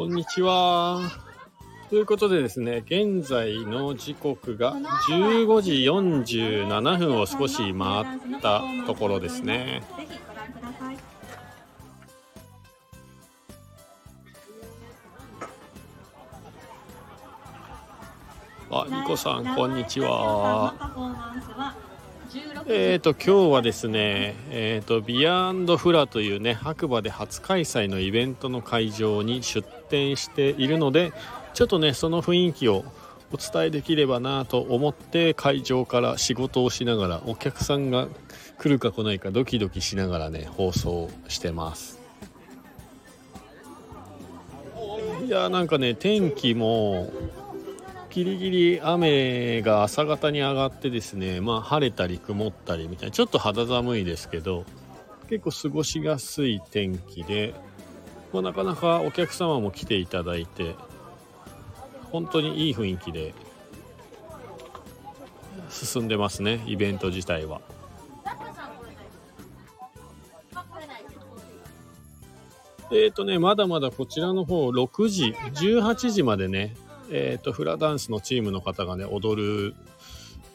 [0.00, 1.10] こんにちは。
[1.90, 4.72] ということでですね、現在の時刻が
[5.10, 9.82] 15時47分を少し回ったところですね。
[18.70, 20.72] あ、ニコさん、こんにちは。
[22.66, 31.12] えーと、今日はですね、えーと、ビアンドフラというね、白馬で初開催のイベントの会場に出店しているので、
[31.54, 32.84] ちょっとね、その雰囲気を
[33.32, 38.06] お伝えできればなと思って、会場から仕事をしながら、お客さんが
[38.58, 41.98] 来るか来ないかドキドキしながらね、放送してます。
[45.24, 47.10] いやーなんかね、天気も、
[48.10, 54.64] ギリギリ雨が朝方に上がってですね、まあ晴れたり曇ったりみたいな、ちょっと肌寒いですけど、
[55.28, 57.54] 結構過ごしやすい天気で、
[58.32, 60.74] まあ、なかなかお客様も来ていただいて、
[62.10, 63.32] 本当にいい雰囲気で
[65.70, 67.60] 進んでますね、イベント自体は。
[72.92, 76.74] えーとね、まだまだこちらの方6時、18時までね、
[77.10, 79.74] えーと、フラダンスのチームの方がね、踊る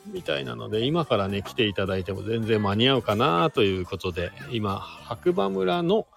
[0.07, 6.07] みたいなので、今からね、来ていただいても全然間に合うかなということで、今、白馬村の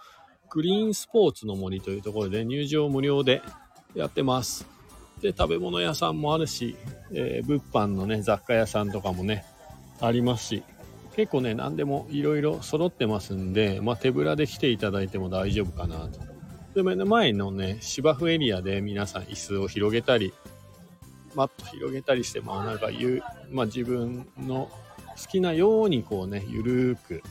[0.50, 3.42] グリーンスポーツの森というところで入場無料で
[3.94, 4.66] やってます。
[5.20, 6.76] で、食べ物屋さんもあるし、
[7.12, 9.44] えー物販のね、雑貨屋さんとかもね、
[10.00, 10.62] ありますし、
[11.16, 16.20] 結構ね、何でもいろいろ揃ってますんで、まあ、手ぶらで来ていただいても大丈夫かなと。
[16.74, 20.32] で、目の前のね、芝生エリアで皆さん椅子を広げたり、
[21.34, 24.70] マット広げたりして、まあなんかゆ、まあ自分の
[25.16, 27.22] 好きなようにこうね、ゆるーく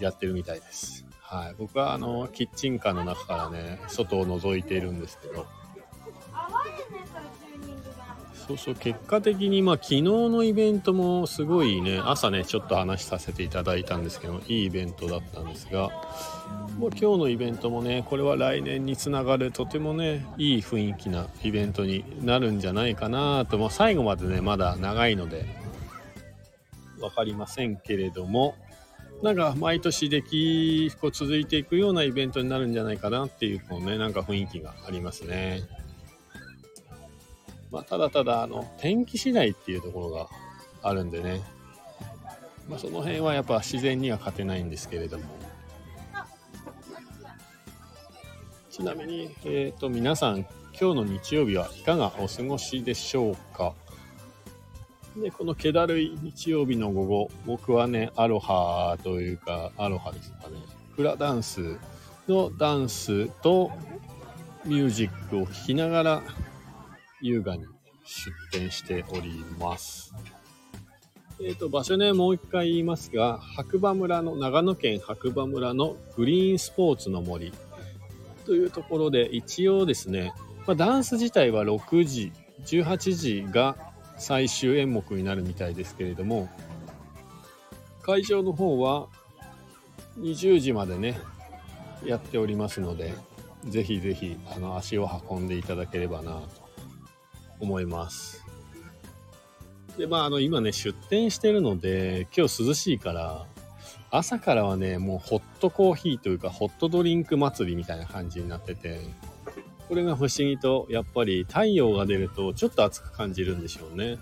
[0.00, 1.06] やってるみたいです。
[1.20, 1.54] はい。
[1.58, 5.46] 僕はあの、キッチンカーの中からね、外を覗いているんですけど、
[8.50, 15.90] そうそう、結果的に、まあ、昨日のイベントもすごいね、朝ね、ちょっと話させていただいたんですけど、いいイベントだったんですが、
[16.76, 25.44] もう今日のイベントもね、これは来年につながるとてもね、いい雰囲気なイベントになるんじゃないかなと、まあ、最後までね、まだ長いので、
[27.00, 28.56] わかりませんけれども、
[29.22, 35.62] なんか毎年でき、こう続いていくようなイベントになるんじゃないかなっていう、こうね、なんか雰囲気がありますね。
[37.70, 40.28] まあ、ただただ、あの、天気次第っていうところが
[40.82, 41.40] あるんでね。
[42.68, 45.24] まあ、その辺はやっぱ自然には勝てないんですけれども。
[48.70, 50.46] ちなみに、えっ、と、皆さん、
[50.80, 53.74] 今日の日曜日はいかがお過ごしでしょうか？
[55.16, 60.56] で、この気だるい日曜日の午後、僕はね、アロハというか、アロハですかね、
[60.96, 61.76] フラダンス
[62.28, 63.72] のダンスと
[64.64, 66.22] ミュージックを聴きながら、
[67.20, 67.66] 優雅に
[68.04, 70.14] 出店しております。
[71.42, 77.52] えっ、と、場所ね、もう一回言いますが、白馬村の、長野県白馬村のグリーンスポーツの森
[78.44, 80.34] というところで、一応ですね、
[80.66, 82.32] まあ、ダンス自体は6時、
[82.66, 83.76] 18時が
[84.18, 86.50] 最終演目になるみたいですけれども、
[88.02, 89.08] 会場の方は
[90.18, 91.18] 20時までね、
[92.04, 93.14] やっておりますので、
[93.64, 96.69] ぜひぜひ、あの、足を運んでいただければなと
[97.60, 98.44] 思います。
[99.96, 103.46] で、まあ、あの、今ね、出店してるので、今日涼しいから、
[104.10, 109.00] 朝からはね、もうホットコーヒーというか、ホットドリンク祭りみたいな感じになってて、
[109.88, 114.18] これが不思議と、やっぱり太陽が出ると、ちょっと暑く感じるんでしょうね。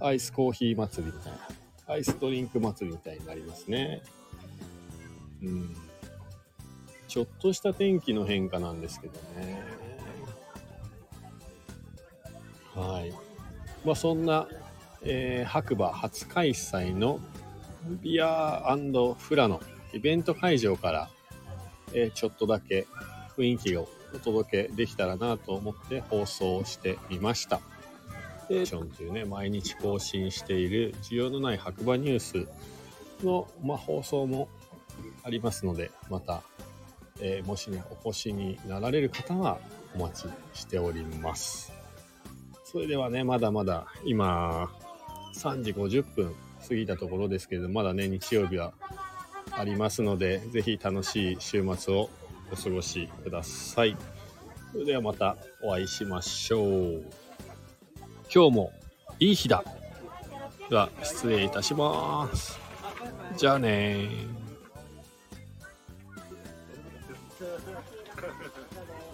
[0.00, 1.38] アイスコーヒー祭りみたいな。
[1.94, 4.02] アイスドリンク祭りみたいになりますね。
[5.42, 5.76] うん。
[7.08, 9.62] ちょっとした天気の変化なんですけどね。
[12.74, 13.12] はい。
[13.84, 14.48] まあそんな、
[15.02, 17.20] えー白馬初開催の
[18.02, 18.76] ビア
[19.18, 19.60] フラの
[19.92, 21.10] イベント会場から、
[21.92, 22.86] えーちょっとだけ
[23.36, 27.60] 雰囲気をお届けできたらなと思って放送してみました。
[28.48, 32.46] で、ションというね、毎日更新している需要のない白馬ニュース
[33.24, 34.48] の、まあ、放送も
[35.22, 36.42] ありますので、また、
[37.20, 39.58] えーもしね、お越しになられる方は
[39.94, 41.81] お待ちしております。
[42.72, 44.70] それではね、まだまだ今、
[45.34, 46.34] 3時50分
[46.66, 48.72] 過ぎたところですけれど、まだね、日曜日は
[49.50, 52.08] ありますので、ぜひ楽しい週末を
[52.50, 53.94] お過ごしください。
[54.72, 57.04] それではまたお会いしましょう。
[58.34, 58.72] 今日も
[59.20, 59.62] いい日だ。
[60.70, 62.58] では、失礼いたします。
[63.36, 64.08] じゃあね